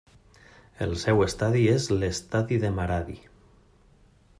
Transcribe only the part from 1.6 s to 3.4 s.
és l'Estadi de Maradi.